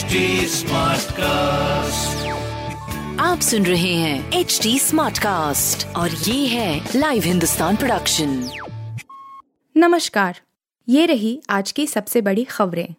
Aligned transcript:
HD 0.00 0.08
cast 1.12 2.26
आप 3.20 3.40
सुन 3.40 3.66
रहे 3.66 3.94
हैं 3.94 4.32
एच 4.32 4.60
डी 4.62 4.78
स्मार्ट 4.78 5.18
कास्ट 5.18 5.96
और 5.96 6.10
ये 6.10 6.46
है 6.46 6.88
लाइव 6.96 7.22
हिंदुस्तान 7.22 7.76
प्रोडक्शन 7.76 8.50
नमस्कार 9.76 10.40
ये 10.88 11.06
रही 11.06 11.42
आज 11.50 11.72
की 11.72 11.86
सबसे 11.86 12.20
बड़ी 12.20 12.44
खबरें। 12.44 12.94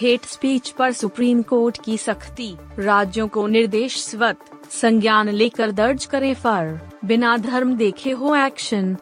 हेट 0.00 0.24
स्पीच 0.24 0.70
पर 0.70 0.92
सुप्रीम 0.92 1.42
कोर्ट 1.42 1.78
की 1.84 1.98
सख्ती 1.98 2.56
राज्यों 2.78 3.28
को 3.28 3.46
निर्देश 3.46 4.04
स्वत 4.04 4.38
संज्ञान 4.70 5.28
लेकर 5.28 5.70
दर्ज 5.70 6.04
करें 6.04 6.34
फर 6.34 6.90
बिना 7.04 7.36
धर्म 7.36 7.76
देखे 7.76 8.10
हो 8.10 8.36
एक्शन। 8.36 8.96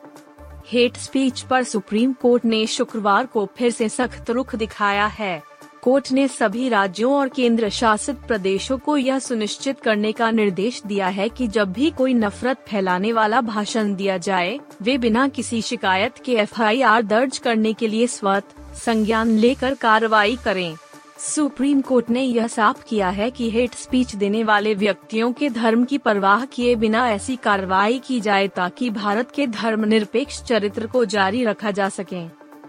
हेट 0.72 0.96
स्पीच 0.96 1.40
पर 1.40 1.62
सुप्रीम 1.62 2.12
कोर्ट 2.12 2.44
ने 2.44 2.66
शुक्रवार 2.66 3.26
को 3.26 3.48
फिर 3.56 3.70
से 3.70 3.88
सख्त 3.88 4.30
रुख 4.30 4.54
दिखाया 4.54 5.06
है। 5.06 5.42
कोर्ट 5.82 6.12
ने 6.12 6.28
सभी 6.28 6.68
राज्यों 6.68 7.14
और 7.14 7.28
केंद्र 7.28 7.68
शासित 7.68 8.16
प्रदेशों 8.16 8.78
को 8.78 8.96
यह 8.96 9.18
सुनिश्चित 9.18 9.80
करने 9.80 10.12
का 10.12 10.30
निर्देश 10.30 10.82
दिया 10.86 11.08
है 11.08 11.28
कि 11.28 11.46
जब 11.46 11.72
भी 11.72 11.90
कोई 11.90 12.14
नफरत 12.14 12.64
फैलाने 12.68 13.12
वाला 13.12 13.40
भाषण 13.40 13.94
दिया 13.94 14.16
जाए, 14.16 14.60
वे 14.82 14.98
बिना 14.98 15.28
किसी 15.28 15.62
शिकायत 15.62 16.14
के 16.24 16.32
एफआईआर 16.32 17.02
दर्ज 17.02 17.38
करने 17.38 17.72
के 17.72 17.88
लिए 17.88 18.06
स्वत 18.06 18.44
संज्ञान 18.74 19.28
लेकर 19.28 19.74
कार्रवाई 19.74 20.38
करें। 20.44 20.76
सुप्रीम 21.20 21.80
कोर्ट 21.80 22.10
ने 22.10 22.22
यह 22.22 22.46
साफ़ 22.46 22.82
किया 22.84 23.08
है 23.08 23.30
कि 23.30 23.50
हेट 23.50 23.74
स्पीच 23.74 24.14
देने 24.16 24.42
वाले 24.44 24.74
व्यक्तियों 24.74 25.32
के 25.32 25.48
धर्म 25.50 25.84
की 25.84 25.98
परवाह 25.98 26.44
किए 26.44 26.74
बिना 26.74 27.08
ऐसी 27.10 27.36
कार्रवाई 27.36 27.98
की 27.98 28.20
जाए 28.20 28.46
ताकि 28.48 28.88
भारत 28.90 29.30
के 29.30 29.46
धर्मनिरपेक्ष 29.46 30.42
चरित्र 30.42 30.86
को 30.86 31.04
जारी 31.04 31.44
रखा 31.44 31.70
जा 31.70 31.88
सके। 31.88 32.22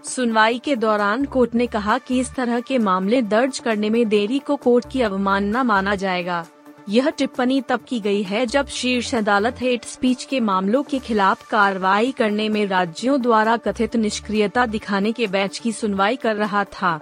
सुनवाई 0.08 0.58
के 0.58 0.76
दौरान 0.76 1.24
कोर्ट 1.24 1.54
ने 1.54 1.66
कहा 1.66 1.96
कि 1.98 2.18
इस 2.20 2.34
तरह 2.34 2.60
के 2.60 2.78
मामले 2.78 3.22
दर्ज 3.22 3.58
करने 3.58 3.90
में 3.90 4.08
देरी 4.08 4.38
को 4.38 4.56
कोर्ट 4.56 4.90
की 4.90 5.00
अवमानना 5.00 5.62
माना 5.62 5.94
जाएगा। 5.94 6.44
यह 6.88 7.08
टिप्पणी 7.10 7.60
तब 7.60 7.84
की 7.88 8.00
गई 8.00 8.22
है 8.22 8.44
जब 8.46 8.66
शीर्ष 8.66 9.14
अदालत 9.14 9.60
हेट 9.60 9.84
स्पीच 9.84 10.24
के 10.24 10.40
मामलों 10.40 10.82
के 10.82 10.98
खिलाफ 10.98 11.48
कार्रवाई 11.50 12.12
करने 12.12 12.48
में 12.48 12.66
राज्यों 12.66 13.20
द्वारा 13.22 13.56
कथित 13.56 13.96
निष्क्रियता 13.96 14.66
दिखाने 14.66 15.12
के 15.12 15.26
बैच 15.26 15.58
की 15.58 15.72
सुनवाई 15.72 16.16
कर 16.16 16.36
रहा 16.36 16.64
था। 16.64 17.00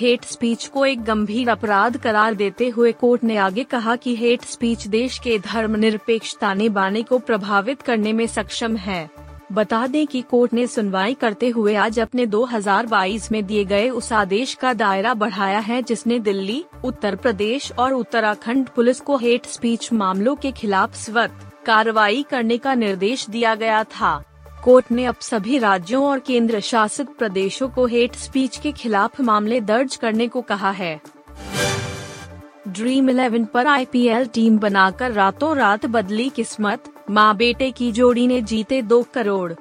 हेट 0.00 0.24
स्पीच 0.24 0.66
को 0.66 0.84
एक 0.86 1.02
गंभीर 1.04 1.48
अपराध 1.48 1.96
करार 1.96 2.34
देते 2.34 2.68
हुए 2.68 2.92
कोर्ट 2.92 3.24
ने 3.24 3.36
आगे 3.36 3.64
कहा 3.64 3.96
कि 3.96 4.16
हेट 4.16 4.42
स्पीच 4.42 4.86
देश 4.86 5.18
के 5.18 5.38
धर्मनिरपेक्ष 5.38 6.34
ताने 6.36 6.68
बाने 6.68 7.02
को 7.02 7.18
प्रभावित 7.18 7.82
करने 7.82 8.12
में 8.12 8.26
सक्षम 8.26 8.76
है। 8.76 9.10
बता 9.52 9.86
दें 9.86 10.06
कि 10.06 10.22
कोर्ट 10.22 10.52
ने 10.52 10.66
सुनवाई 10.66 11.14
करते 11.14 11.48
हुए 11.48 11.74
आज 11.74 11.98
अपने 12.00 12.26
2022 12.26 13.30
में 13.32 13.44
दिए 13.46 13.64
गए 13.64 13.88
उस 13.90 14.12
आदेश 14.12 14.54
का 14.54 14.72
दायरा 14.74 15.14
बढ़ाया 15.14 15.58
है 15.58 15.82
जिसने 15.82 16.18
दिल्ली, 16.18 16.64
उत्तर 16.84 17.16
प्रदेश 17.16 17.72
और 17.72 17.92
उत्तराखंड 17.92 18.68
पुलिस 18.68 19.00
को 19.00 19.16
हेट 19.16 19.46
स्पीच 19.46 19.92
मामलों 19.92 20.36
के 20.36 20.52
खिलाफ 20.52 20.94
स्वत 20.94 21.38
कार्रवाई 21.66 22.24
करने 22.30 22.58
का 22.58 22.74
निर्देश 22.74 23.30
दिया 23.30 23.54
गया 23.54 23.84
था। 23.84 24.22
कोर्ट 24.62 24.90
ने 24.92 25.04
अब 25.04 25.14
सभी 25.20 25.58
राज्यों 25.58 26.04
और 26.06 26.18
केंद्र 26.18 26.60
शासित 26.60 27.08
प्रदेशों 27.18 27.68
को 27.68 27.86
हेट 27.86 28.14
स्पीच 28.14 28.56
के 28.56 28.72
खिलाफ 28.72 29.20
मामले 29.20 29.60
दर्ज 29.60 29.96
करने 29.96 30.28
को 30.28 30.40
कहा 30.40 30.70
है। 30.70 31.00
ड्रीम 32.68 33.10
इलेवन 33.10 33.44
पर 33.44 33.66
आईपीएल 33.66 34.26
टीम 34.26 34.58
बनाकर 34.58 35.12
रातों 35.12 35.56
रात 35.56 35.86
बदली 35.86 36.28
किस्मत, 36.28 36.84
माँ 37.10 37.36
बेटे 37.36 37.70
की 37.70 37.92
जोड़ी 37.92 38.26
ने 38.26 38.40
जीते 38.42 38.82
दो 38.82 39.02
करोड़। 39.14 39.52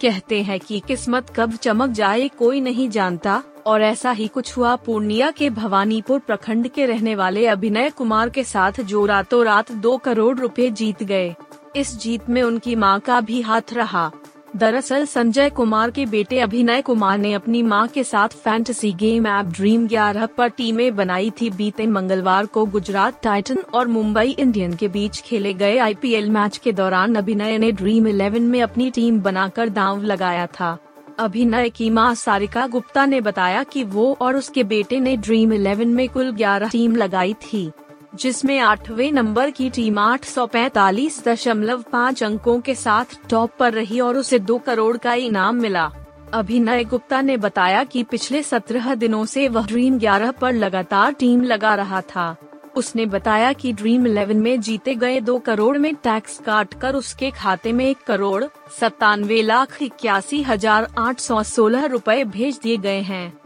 कहते 0.00 0.42
हैं 0.42 0.60
कि 0.60 0.80
किस्मत 0.80 1.32
कब 1.36 1.56
चमक 1.56 1.90
जाए 1.90 2.28
कोई 2.28 2.60
नहीं 2.60 2.88
जानता, 2.90 3.42
और 3.66 3.82
ऐसा 3.82 4.10
ही 4.10 4.28
कुछ 4.28 4.56
हुआ 4.56 4.74
पूर्णिया 4.76 5.30
के 5.30 5.50
भवानीपुर 5.50 6.18
प्रखंड 6.18 6.68
के 6.68 6.86
रहने 6.86 7.14
वाले 7.14 7.46
अभिनय 7.46 7.90
कुमार 7.90 8.30
के 8.30 8.44
साथ 8.44 8.80
जो 8.80 9.06
रातों 9.06 9.44
रात 9.44 9.72
दो 9.72 9.96
करोड़ 9.96 10.38
रुपए 10.38 10.70
जीत 10.70 11.02
गए। 11.02 11.34
इस 11.76 11.96
जीत 11.98 12.28
में 12.28 12.42
उनकी 12.42 12.74
माँ 12.76 13.00
का 13.00 13.20
भी 13.20 13.40
हाथ 13.40 13.72
रहा। 13.72 14.10
दरअसल 14.56 15.04
संजय 15.04 15.48
कुमार 15.50 15.90
के 15.90 16.04
बेटे 16.06 16.38
अभिनय 16.40 16.80
कुमार 16.82 17.18
ने 17.18 17.32
अपनी 17.32 17.62
माँ 17.62 17.86
के 17.88 18.02
साथ 18.04 18.28
फैंटेसी 18.28 18.92
गेम 18.92 19.26
ऐप 19.26 19.46
ड्रीम 19.46 19.86
11 19.88 20.28
पर 20.36 20.48
टीमें 20.48 20.96
बनाई 20.96 21.30
थी। 21.40 21.50
बीते 21.50 21.86
मंगलवार 21.86 22.46
को 22.46 22.64
गुजरात 22.66 23.20
टाइटन 23.22 23.58
और 23.74 23.88
मुंबई 23.88 24.30
इंडियन 24.30 24.74
के 24.74 24.88
बीच 24.88 25.20
खेले 25.20 25.52
गए 25.54 25.76
आईपीएल 25.78 26.30
मैच 26.30 26.56
के 26.56 26.72
दौरान 26.72 27.14
अभिनय 27.14 27.58
ने 27.58 27.72
ड्रीम 27.72 28.08
11 28.08 28.40
में 28.40 28.60
अपनी 28.62 28.90
टीम 28.90 29.20
बनाकर 29.20 29.68
दांव 29.68 30.02
लगाया 30.02 30.46
था। 30.46 30.76
अभिनय 31.18 31.70
की 31.70 31.90
माँ 31.90 32.14
सारिका 32.14 32.66
गुप्ता 32.66 33.06
ने 33.06 33.20
बताया 33.20 33.62
कि 33.62 33.84
वो 33.84 34.16
और 34.20 34.36
उसके 34.36 34.64
बेटे 34.64 35.00
ने 35.00 35.16
ड्रीम 35.16 35.54
11 35.54 35.86
में 35.86 36.08
कुल 36.08 36.32
11 36.32 36.70
टीम 36.72 36.96
लगाई 36.96 37.34
थी। 37.42 37.70
जिसमें 38.12 38.58
आठवें 38.58 39.10
नंबर 39.12 39.50
की 39.50 39.68
टीम 39.70 39.98
आठ 39.98 40.24
सौ 40.24 40.46
पैतालीस 40.46 41.22
दशमलव 41.24 41.82
पाँच 41.82 42.22
अंकों 42.22 42.60
के 42.60 42.74
साथ 42.74 43.16
टॉप 43.30 43.50
पर 43.58 43.72
रही 43.72 44.00
और 44.00 44.16
उसे 44.16 44.38
दो 44.38 44.58
करोड़ 44.58 44.96
का 44.96 45.14
इनाम 45.14 45.56
मिला। 45.56 45.90
अभिनय 46.34 46.84
गुप्ता 46.84 47.20
ने 47.20 47.36
बताया 47.36 47.84
कि 47.84 48.02
पिछले 48.02 48.42
सत्रह 48.42 48.94
दिनों 48.94 49.24
से 49.24 49.48
वह 49.48 49.66
ड्रीम 49.66 49.98
11 49.98 50.32
पर 50.32 50.52
लगातार 50.52 51.12
टीम 51.12 51.42
लगा 51.42 51.74
रहा 51.74 52.00
था। 52.00 52.36
उसने 52.76 53.06
बताया 53.06 53.52
कि 53.52 53.72
ड्रीम 53.72 54.06
11 54.06 54.34
में 54.34 54.60
जीते 54.60 54.94
गए 54.94 55.20
दो 55.20 55.38
करोड़ 55.38 55.76
में 55.78 55.94
टैक्स 55.94 56.38
काट 56.38 56.74
कर 56.74 56.94
उसके 56.94 57.30
खाते 57.30 57.72
में 57.72 57.84
एक 57.86 58.04
करोड़ 58.06 58.44
सत्तानवे 58.80 59.42
लाख 59.42 59.82
इक्यासी 59.82 60.42
हज़ार 60.42 60.88
आठ 60.98 61.20
सौ 61.20 61.42
सोलह 61.42 61.86
रूपए 61.86 62.24
भेज 62.24 62.58
दिए 62.62 62.76
गए 62.76 63.00
हैं। 63.00 63.39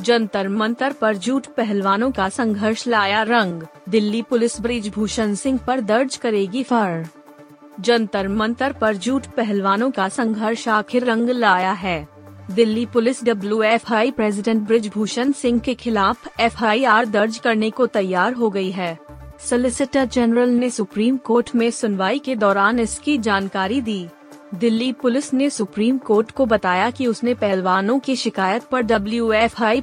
जंतर 0.00 0.48
मंतर 0.48 0.92
पर 0.92 1.16
जूट 1.16 1.46
पहलवानों 1.46 2.10
का 2.10 2.28
संघर्ष 2.28 2.86
लाया 2.86 3.22
रंग। 3.22 3.62
दिल्ली 3.88 4.22
पुलिस 4.22 4.60
ब्रिजभूषण 4.60 5.34
सिंह 5.34 5.58
पर 5.58 5.80
दर्ज 5.80 6.16
करेगी 6.16 6.62
फर। 6.62 7.04
जंतर 7.80 8.28
मंतर 8.28 8.72
पर 8.72 8.96
जूट 8.96 9.26
पहलवानों 9.26 9.90
का 9.90 10.08
संघर्ष 10.08 10.68
आखिर 10.68 11.04
रंग 11.04 11.28
लाया 11.28 11.72
है। 11.72 12.08
Delhi 12.50 12.86
police 12.86 13.24
W 13.24 13.62
F 13.62 13.92
I 13.94 14.10
president 14.10 14.66
Brijbhushan 14.66 15.32
Singh 15.32 15.58
के 15.58 15.74
खिलाफ 15.74 16.40
एफ़ 16.40 16.64
आई 16.64 16.84
आर 16.84 17.06
दर्ज 17.06 17.38
करने 17.38 17.70
को 17.70 17.86
तैयार 17.86 18.32
हो 18.32 18.50
गई 18.50 18.70
है। 18.70 18.98
सोलिसिटर 19.40 20.04
जनरल 20.04 20.48
ने 20.48 20.70
सुप्रीम 20.70 21.16
कोर्ट 21.16 21.54
में 21.54 21.70
सुनवाई 21.70 22.18
के 22.18 22.34
दौरान 22.36 22.78
इसकी 22.78 23.18
जानकारी 23.18 23.80
दी। 23.80 24.06
दिल्ली 24.54 24.92
पुलिस 24.92 25.34
ने 25.34 25.50
सुप्रीम 25.50 25.98
कोर्ट 25.98 26.30
को 26.30 26.46
बताया 26.46 26.90
कि 26.90 27.06
उसने 27.06 27.34
पहलवानों 27.34 27.98
की 27.98 28.16
शिकायत 28.16 28.62
पर 28.62 28.82
डब्ल्यू 28.82 29.30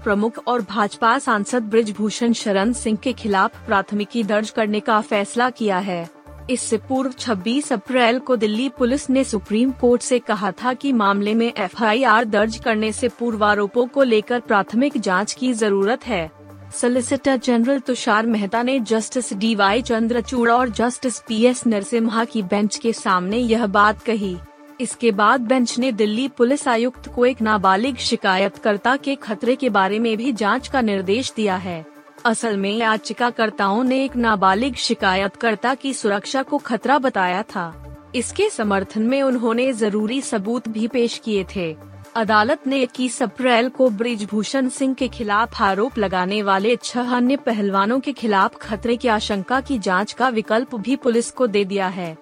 प्रमुख 0.03 0.43
और 0.47 0.61
भाजपा 0.61 1.19
सांसद 1.19 1.63
ब्रिजभूषण 1.63 2.33
शरण 2.33 2.73
सिंह 2.73 2.97
के 2.97 3.13
खिलाफ 3.13 3.65
प्राथमिकी 3.65 4.23
दर्ज 4.23 4.49
करने 4.49 4.79
का 4.79 5.01
फैसला 5.01 5.49
किया 5.49 5.77
है। 5.77 6.09
इससे 6.49 6.77
पूर्व 6.77 7.11
26 7.11 7.71
अप्रैल 7.73 8.19
को 8.19 8.35
दिल्ली 8.35 8.69
पुलिस 8.69 9.09
ने 9.09 9.23
सुप्रीम 9.23 9.71
कोर्ट 9.71 10.01
से 10.01 10.19
कहा 10.19 10.51
था 10.51 10.73
कि 10.73 10.91
मामले 10.93 11.33
में 11.33 11.53
एफआईआर 11.57 12.25
दर्ज 12.25 12.57
करने 12.57 12.91
से 12.91 13.07
पूर्व 13.09 13.45
आरोपों 13.45 13.87
को 13.87 14.03
लेकर 14.03 14.39
प्राथमिक 14.39 14.97
जाँच 14.97 15.33
की 15.33 15.53
ज़रूरत 15.53 16.07
है। 16.07 16.29
सोलिसिटर 16.75 17.37
जनरल 17.37 17.79
तुषार 17.79 18.25
मेहता 18.25 18.63
ने 18.63 18.79
जस्टिस 18.79 19.33
डी 19.33 19.55
वाई 19.55 19.81
चंद्रचूड़ 19.81 20.49
और 20.51 20.69
जस्टिस 20.69 21.19
पी 21.19 21.43
एस 21.45 21.65
नरसिम्हा 21.67 22.25
की 22.25 22.43
बेंच 22.43 22.77
के 22.77 22.93
सामने 22.93 23.37
यह 23.37 23.65
बात 23.65 24.01
कही। 24.01 24.37
इसके 24.81 25.11
बाद 25.11 25.41
बेंच 25.41 25.77
ने 25.79 25.91
दिल्ली 25.91 26.27
पुलिस 26.27 26.67
आयुक्त 26.67 27.07
को 27.07 27.25
एक 27.25 27.41
नाबालिग 27.41 27.95
शिकायतकर्ता 27.97 28.95
के 28.95 29.15
खतरे 29.15 29.55
के 29.55 29.69
बारे 29.69 29.99
में 29.99 30.15
भी 30.17 30.31
जाँच 30.33 30.67
का 30.67 30.81
निर्देश 30.81 31.33
दिया 31.35 31.55
है। 31.55 31.85
असल 32.25 32.57
में 32.57 32.77
याचिकाकर्ताओं 32.77 33.83
ने 33.83 34.03
एक 34.03 34.15
नाबालिग 34.15 34.75
शिकायतकर्ता 34.75 35.73
की 35.75 35.93
सुरक्षा 35.93 36.43
को 36.43 36.57
खतरा 36.57 36.97
बताया 36.99 37.41
था। 37.45 37.73
इसके 38.15 38.49
समर्थन 38.49 39.01
में 39.01 39.21
उन्होंने 39.21 39.71
ज़रूरी 39.73 40.21
सबूत 40.21 40.67
भी 40.67 40.87
पेश 40.87 41.17
किए 41.25 41.45
थे। 41.55 41.75
अदालत 42.15 42.67
ने 42.67 42.81
इक्कीस 42.81 43.21
अप्रैल 43.23 43.69
को 43.69 43.89
ब्रिजभूषण 43.89 44.69
सिंह 44.69 44.93
के 44.93 45.07
खिलाफ 45.07 45.61
आरोप 45.61 45.97
लगाने 45.97 46.41
वाले 46.43 46.75
छह 46.75 47.15
अन्य 47.15 47.35
पहलवानों 47.37 47.99
के 47.99 48.13
खिलाफ 48.13 48.57
खतरे 48.61 48.97
की 48.97 49.07
आशंका 49.07 49.61
की 49.61 49.79
जाँच 49.79 50.13
का 50.13 50.29
विकल्प 50.29 50.75
भी 50.75 50.95
पुलिस 50.95 51.31
को 51.31 51.47
दे 51.47 51.65
दिया 51.65 51.87
है। 51.87 52.17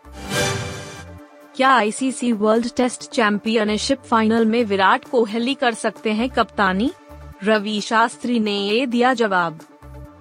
क्या 1.56 1.70
ICC 1.70 2.32
world 2.32 2.68
test 2.78 3.10
championship 3.10 4.02
final 4.02 4.46
में 4.46 4.64
विराट 4.64 5.06
कोहली 5.06 5.54
कर 5.54 5.74
सकते 5.74 6.12
हैं 6.12 6.30
कप्तानी? 6.30 6.92
रवि 7.44 7.82
शास्त्री 7.82 8.40
ने 8.40 8.58
ये 8.60 8.86
दिया 8.86 9.14
जवाब। 9.14 9.60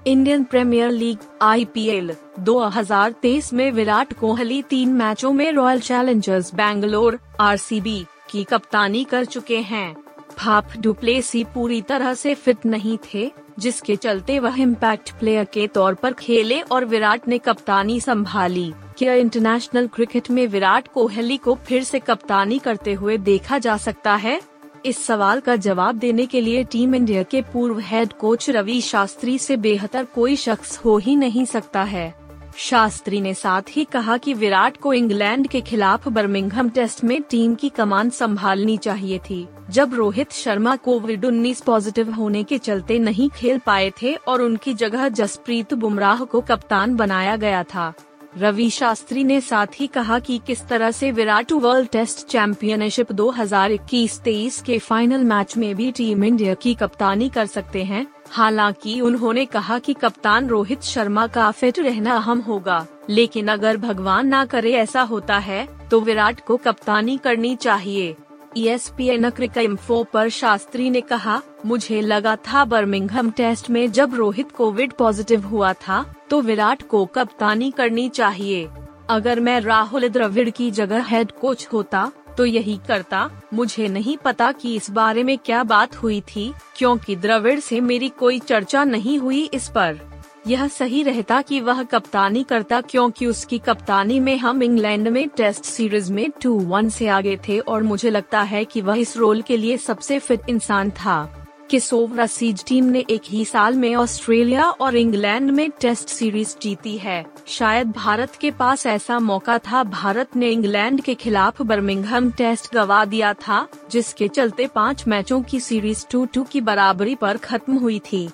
इंडियन 0.07 0.45
प्रीमियर 0.45 0.91
लीग 0.91 1.19
आईपीएल 1.43 2.17
2023 2.41 3.53
में 3.53 3.73
विराट 3.73 4.13
कोहली 4.13 4.63
तीन 4.63 4.89
मैचों 4.89 5.33
में 5.33 5.53
रॉयल 5.53 5.81
चैलेंजर्स 5.81 6.55
बैंगलोर 6.55 7.21
आरसीबी 7.41 8.07
की 8.31 8.45
कप्तानी 8.45 9.05
कर 9.05 9.25
चुके 9.25 9.59
हैं। 9.59 9.97
फाफ 10.39 10.77
डुप्लेसी 10.77 11.45
पूरी 11.45 11.83
तरह 11.83 12.15
से 12.15 12.35
फिट 12.35 12.67
नहीं 12.67 12.99
थे। 12.99 13.33
जिसके 13.59 13.97
चलते 13.97 14.39
वह 14.39 14.61
इम्पैक्ट 14.61 15.11
प्लेयर 15.11 15.45
के 15.45 15.67
तौर 15.67 15.95
पर 15.95 16.13
खेले 16.13 16.61
और 16.61 16.85
विराट 16.85 17.29
ने 17.29 17.39
कप्तानी 17.39 18.01
संभाली। 18.01 18.73
क्या 18.99 19.15
इंटरनेशनल 19.15 19.87
क्रिकेट 19.87 20.31
में 20.31 20.47
विराट 20.47 20.89
कोहली 20.89 21.37
को 21.37 21.55
फिर 21.55 21.85
से 21.85 21.99
कप्तानी 21.99 22.59
करते 22.59 22.93
हुए 22.93 23.19
देखा 23.19 23.59
जा 23.59 23.77
सकता 23.77 24.15
है? 24.15 24.41
इस 24.87 25.07
सवाल 25.07 25.41
का 25.41 25.57
जवाब 25.57 25.95
देने 25.95 26.27
के 26.27 26.41
लिए 26.41 26.65
टीम 26.65 26.95
इंडिया 26.95 27.23
के 27.23 27.43
पूर्व 27.43 27.79
हेड 27.79 28.13
कोच 28.13 28.51
रवि 28.51 28.81
शास्त्री 28.81 29.39
से 29.39 29.57
बेहतर 29.57 30.05
कोई 30.05 30.37
शख्स 30.37 30.79
हो 30.79 30.99
ही 30.99 31.17
नहीं 31.17 31.45
सकता 31.45 31.83
है। 31.83 32.24
शास्त्री 32.57 33.21
ने 33.21 33.35
साथ 33.35 33.63
ही 33.71 33.85
कहा 33.85 34.17
कि 34.17 34.35
विराट 34.35 34.77
को 34.77 34.93
इंग्लैंड 34.93 35.49
के 35.49 35.61
खिलाफ 35.61 36.09
बर्मिंघम 36.09 36.69
टेस्ट 36.69 37.05
में 37.05 37.23
टीम 37.23 37.55
की 37.55 37.69
कमान 37.69 38.11
संभालनी 38.11 38.77
चाहिए 38.77 39.19
थी। 39.19 39.49
जब 39.71 39.95
रोहित 39.95 40.33
शर्मा 40.33 40.77
कोविड 40.77 41.25
उन्नीस 41.25 41.61
पॉजिटिव 41.61 42.13
होने 42.13 42.45
के 42.45 42.59
चलते 42.59 42.99
नहीं 42.99 43.31
खेल 43.31 43.59
पाए 43.59 43.93
थे 44.03 44.15
और 44.15 44.43
उनकी 44.43 44.75
जगह 44.75 45.09
जसप्रीत 45.09 45.75
बुमराह 45.75 46.25
को 46.25 46.41
कप्तान 46.41 46.97
बनाया 46.97 47.37
गया 47.37 47.63
था। 47.63 47.93
रवि 48.39 48.71
शास्त्री 48.71 49.25
ने 49.25 49.41
साथ 49.41 49.67
ही 49.81 49.87
कहा 49.87 50.19
कि 50.19 50.41
किस 50.47 50.67
तरह 50.67 50.91
से 50.91 51.11
विराट 51.11 51.53
वर्ल्ड 51.53 51.89
टेस्ट 51.89 52.27
चैंपियनशिप 52.27 53.13
2021-23 53.13 54.61
के 54.63 54.79
फाइनल 54.79 55.25
मैच 55.25 55.57
में 55.57 55.77
भी 55.77 55.93
टीम 55.93 56.25
इंडिया 56.25 56.55
की 56.55 56.75
कप्तानी 56.75 57.29
कर 57.29 57.47
सकते 57.47 57.85
हैं 57.85 58.14
हालाँकि 58.31 59.01
उन्होंने 59.01 59.45
कहा 59.47 59.79
कि 59.79 59.95
कप्तान 59.95 60.49
रोहित 60.49 60.83
शर्मा 60.83 61.27
का 61.27 61.51
फिट 61.51 61.79
रहना 61.79 62.17
अहम 62.17 62.41
होगा, 62.41 62.87
लेकिन 63.11 63.49
अगर 63.49 63.77
भगवान 63.77 64.27
ना 64.27 64.45
करे 64.45 64.73
ऐसा 64.73 65.03
होता 65.03 65.39
है 65.39 65.67
तो 65.91 66.01
विराट 66.01 66.41
को 66.41 66.57
कप्तानी 66.57 67.17
करनी 67.17 67.55
चाहिए। 67.57 68.15
ईएसपीएन 68.57 69.33
इन्फो 69.59 70.03
पर 70.05 70.29
शास्त्री 70.29 70.89
ने 70.91 71.01
कहा, 71.01 71.41
मुझे 71.67 72.01
लगा 72.01 72.35
था 72.39 72.65
बर्मिंघम 72.65 73.31
टेस्ट 73.31 73.71
में 73.71 73.91
जब 73.93 74.15
रोहित 74.15 74.53
कोविड 74.53 74.93
पॉजिटिव 74.93 75.47
हुआ 75.47 75.73
था 75.79 76.05
तो 76.31 76.41
विराट 76.41 76.83
को 76.83 77.05
कप्तानी 77.07 77.71
करनी 77.71 78.09
चाहिए। 78.09 78.69
अगर 79.11 79.41
मैं 79.41 79.61
राहुल 79.61 80.09
द्रविड़ 80.09 80.49
की 80.51 80.71
जगह 80.71 81.03
हेड 81.03 81.33
कोच 81.33 81.67
होता 81.73 82.11
तो 82.39 82.45
यही 82.45 82.79
करता, 82.89 83.31
मुझे 83.55 83.89
नहीं 83.89 84.17
पता 84.17 84.53
कि 84.53 84.75
इस 84.77 84.91
बारे 84.91 85.23
में 85.23 85.39
क्या 85.39 85.63
बात 85.63 85.97
हुई 85.97 86.21
थी, 86.21 86.53
क्योंकि 86.77 87.17
द्रविड़ 87.17 87.61
से 87.61 87.81
मेरी 87.81 88.09
कोई 88.09 88.39
चर्चा 88.39 88.85
नहीं 88.85 89.19
हुई 89.19 89.45
इस 89.55 89.69
पर। 89.69 90.01
यह 90.47 90.67
सही 90.69 91.03
रहता 91.03 91.43
कि 91.43 91.61
वह 91.61 91.83
कप्तानी 91.83 92.43
करता 92.43 92.81
क्योंकि 92.81 93.27
उसकी 93.27 93.59
कप्तानी 93.59 94.21
में 94.21 94.37
हम 94.39 94.63
इंग्लैंड 94.63 95.09
में 95.09 95.29
टेस्ट 95.29 95.65
सीरीज़ 95.65 96.13
में 96.13 96.31
टू 96.43 96.55
वन 96.55 96.89
से 96.89 97.09
आगे 97.09 97.37
थे 97.49 97.59
और 97.59 97.83
मुझे 97.83 98.11
लगता 98.11 98.43
है 98.43 98.65
कि 98.65 98.81
वह 98.81 98.99
इस 98.99 99.17
रोल 99.17 99.43
के 99.43 99.57
लिए 99.57 99.77
सबसे 99.77 100.19
फिट 100.19 100.41
इंसान 100.49 100.91
था। 100.91 101.47
किसोव 101.71 102.21
रसीज 102.21 102.65
टीम 102.65 102.85
ने 102.85 103.05
एक 103.11 103.23
ही 103.29 103.45
साल 103.45 103.75
में 103.75 103.95
ऑस्ट्रेलिया 103.95 104.65
और 104.65 104.97
इंग्लैंड 104.97 105.51
में 105.51 105.71
टेस्ट 105.71 106.09
सीरीज़ 106.09 106.57
जीती 106.63 106.97
है। 106.99 107.34
शायद 107.47 107.91
भारत 107.93 108.33
के 108.41 108.51
पास 108.51 108.87
ऐसा 108.87 109.19
मौका 109.19 109.59
था। 109.59 109.83
भारत 109.83 110.37
ने 110.37 110.49
इंग्लैंड 110.51 111.01
के 111.01 111.15
खिलाफ 111.15 111.63
बर्मिंघम 111.63 112.31
टेस्ट 112.31 112.75
गवा 112.75 113.05
दिया 113.05 113.33
था, 113.33 113.69
जिसके 113.91 114.29
चलते 114.29 114.67
पाँच 114.67 115.09
मैचों 115.09 115.43
की 115.43 115.61
सीरीज़ 115.61 116.07
टू 116.11 116.25
टू 116.25 116.43
की 116.43 116.61
बराबरी 116.61 117.15
पर 117.15 117.37
खत्म 117.37 117.77
हुई 117.77 117.99
थी। 117.99 118.31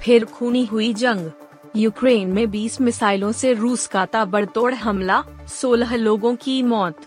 फिर 0.00 0.24
खूनी 0.24 0.64
हुई 0.64 0.94
जंग। 0.94 1.30
यूक्रेन 1.76 2.28
में 2.28 2.50
20 2.50 2.80
मिसाइलों 2.80 3.32
से 3.32 3.52
रूस 3.52 3.86
का 3.86 4.06
ताबड़तोड़ 4.06 4.74
हमला 4.74 5.24
16 5.48 5.96
लोगों 5.96 6.36
की 6.36 6.62
मौत। 6.62 7.00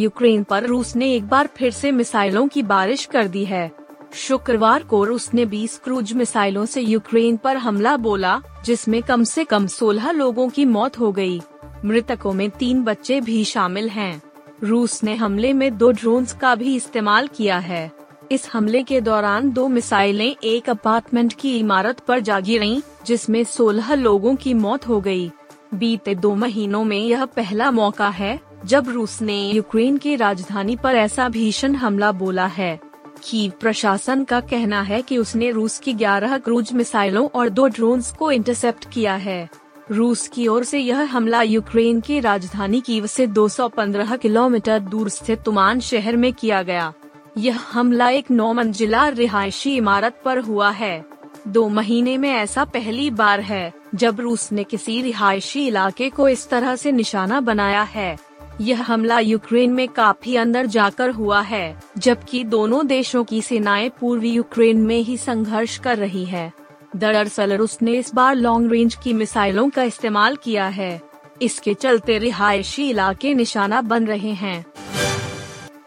यूक्रेन 0.00 0.44
पर 0.44 0.64
रूस 0.64 0.96
ने 0.96 1.12
एक 1.14 1.28
बार 1.28 1.46
फिर 1.46 1.72
से 1.72 1.92
मिसाइलों 1.92 2.48
की 2.48 2.62
बारिश 2.62 3.04
कर 3.04 3.28
दी 3.28 3.44
है। 3.44 3.87
शुक्रवार 4.12 4.82
को 4.82 5.04
रूस 5.04 5.34
ने 5.34 5.46
20 5.46 5.80
क्रूज 5.84 6.12
मिसाइलों 6.12 6.66
से 6.66 6.80
यूक्रेन 6.80 7.36
पर 7.36 7.56
हमला 7.56 7.96
बोला, 7.96 8.40
जिसमें 8.64 9.02
कम 9.02 9.24
से 9.24 9.44
कम 9.44 9.66
16 9.66 10.10
लोगों 10.10 10.48
की 10.48 10.64
मौत 10.64 10.98
हो 10.98 11.12
गई। 11.12 11.40
मृतकों 11.84 12.32
में 12.32 12.50
तीन 12.50 12.84
बच्चे 12.84 13.20
भी 13.20 13.44
शामिल 13.44 13.88
हैं। 13.88 14.22
रूस 14.64 15.04
ने 15.04 15.14
हमले 15.14 15.52
में 15.52 15.78
दो 15.78 15.90
ड्रोन 15.90 16.26
का 16.40 16.54
भी 16.54 16.76
इस्तेमाल 16.76 17.26
किया 17.26 17.58
है 17.58 17.92
इस 18.32 18.48
हमले 18.52 18.82
के 18.82 19.00
दौरान 19.00 19.50
दो 19.50 19.68
मिसाइलें 19.68 20.36
एक 20.44 20.70
अपार्टमेंट 20.70 21.32
की 21.32 21.58
इमारत 21.58 22.00
पर 22.00 22.20
जा 22.20 22.40
गिरी, 22.40 22.82
जिसमें 23.06 23.44
16 23.44 23.94
लोगों 23.94 24.36
की 24.36 24.54
मौत 24.54 24.88
हो 24.88 25.00
गई। 25.00 25.30
बीते 25.74 26.14
दो 26.14 26.34
महीनों 26.34 26.84
में 26.84 27.00
यह 27.00 27.24
पहला 27.24 27.70
मौका 27.70 28.08
है, 28.08 28.40
जब 28.64 28.88
रूस 28.88 29.22
ने 29.22 29.50
यूक्रेन 29.50 29.96
की 29.96 30.16
राजधानी 30.16 30.76
पर 30.76 30.94
ऐसा 30.94 31.28
भीषण 31.28 31.74
हमला 31.74 32.12
बोला 32.12 32.46
है 32.46 32.87
कीव 33.24 33.52
प्रशासन 33.60 34.24
का 34.24 34.40
कहना 34.40 34.82
है 34.82 35.02
कि 35.02 35.18
उसने 35.18 35.50
रूस 35.50 35.78
की 35.78 35.92
11 35.92 36.38
क्रूज 36.38 36.72
मिसाइलों 36.72 37.28
और 37.34 37.48
दो 37.48 37.66
ड्रोन्स 37.66 38.12
को 38.12 38.30
इंटरसेप्ट 38.30 38.90
किया 38.92 39.14
है। 39.14 39.48
रूस 39.90 40.28
की 40.28 40.46
ओर 40.46 40.64
से 40.64 40.78
यह 40.78 41.00
हमला 41.00 41.42
यूक्रेन 41.42 42.00
की 42.00 42.20
राजधानी 42.20 42.80
कीव 42.80 43.06
से 43.06 43.26
215 43.26 44.16
किलोमीटर 44.16 44.78
दूर 44.78 45.08
स्थित 45.08 45.42
तुमान 45.42 45.80
शहर 45.80 46.16
में 46.16 46.32
किया 46.32 46.62
गया। 46.62 46.92
यह 47.38 47.58
हमला 47.72 48.08
एक 48.08 48.30
नौ 48.30 48.52
मंजिला 48.52 49.08
रिहायशी 49.08 49.76
इमारत 49.76 50.22
पर 50.24 50.38
हुआ 50.38 50.70
है। 50.70 51.04
दो 51.48 51.68
महीने 51.68 52.18
में 52.18 52.30
ऐसा 52.30 52.64
पहली 52.64 53.10
बार 53.10 53.40
है, 53.40 53.72
जब 53.94 54.20
रूस 54.20 54.52
ने 54.52 54.64
किसी 54.64 55.02
रिहायशी 55.02 55.66
इलाके 55.66 56.10
को 56.10 56.28
इस 56.28 56.48
तरह 56.48 56.76
से 56.76 56.92
निशाना 56.92 57.40
बनाया 57.40 57.82
है। 57.82 58.27
यह 58.60 58.82
हमला 58.82 59.18
यूक्रेन 59.18 59.70
में 59.70 59.88
काफ़ी 59.88 60.36
अंदर 60.36 60.66
जाकर 60.66 61.10
हुआ 61.10 61.40
है, 61.40 61.82
जबकि 61.98 62.44
दोनों 62.44 62.86
देशों 62.86 63.24
की 63.24 63.42
सेनाएँ 63.42 63.88
पूर्वी 63.88 64.30
यूक्रेन 64.30 64.76
में 64.76 65.00
ही 65.00 65.16
संघर्ष 65.16 65.78
कर 65.78 65.98
रही 65.98 66.24
है। 66.24 66.52
दरअसल 66.96 67.52
रूस 67.52 67.78
ने 67.82 67.92
इस 67.92 68.14
बार 68.14 68.34
लॉन्ग 68.34 68.72
रेंज 68.72 68.94
की 68.94 69.12
मिसाइलों 69.12 69.68
का 69.70 69.82
इस्तेमाल 69.82 70.36
किया 70.36 70.66
है। 70.66 71.00
इसके 71.42 71.74
चलते 71.74 72.18
रिहायशी 72.18 72.90
इलाके 72.90 73.34
निशाना 73.34 73.80
बन 73.80 74.06
रहे 74.06 74.32
हैं। 74.32 74.64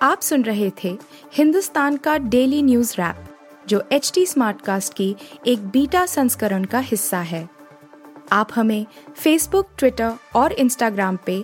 आप 0.02 0.22
सुन 0.22 0.44
रहे 0.44 0.72
थे 0.84 0.98
हिंदुस्तान 1.34 1.98
का 1.98 2.18
डेली 2.18 2.62
न्यूज़ 2.62 2.94
रैप 2.94 3.16
जो 3.68 3.84
एच 3.92 4.12
टी 4.16 4.26
कास्ट 4.38 4.94
की 4.94 5.16
एक 5.48 5.68
बीटा 5.68 6.06
संस्करण 6.06 6.64
का 6.64 6.80
हिस्सा 6.80 7.20
है। 7.20 7.50
आप 8.32 8.50
हमें 8.56 8.86
फेसबुक 9.16 9.70
ट्विटर 9.78 10.14
और 10.36 10.52
इंस्टाग्राम 10.52 11.18
पे 11.26 11.44